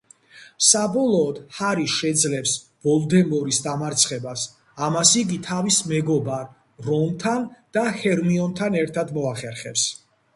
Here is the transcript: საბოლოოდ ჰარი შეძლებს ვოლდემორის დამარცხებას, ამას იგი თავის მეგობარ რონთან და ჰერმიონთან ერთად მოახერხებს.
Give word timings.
საბოლოოდ 0.67 1.35
ჰარი 1.57 1.83
შეძლებს 1.95 2.53
ვოლდემორის 2.87 3.59
დამარცხებას, 3.65 4.45
ამას 4.87 5.11
იგი 5.21 5.37
თავის 5.49 5.77
მეგობარ 5.91 6.47
რონთან 6.87 7.45
და 7.79 7.85
ჰერმიონთან 7.99 8.79
ერთად 8.81 9.13
მოახერხებს. 9.19 9.85